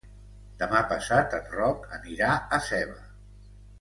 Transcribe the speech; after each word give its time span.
Demà 0.61 0.79
passat 0.93 1.37
en 1.39 1.45
Roc 1.57 1.85
anirà 1.99 2.31
a 2.59 2.63
Seva. 2.71 2.99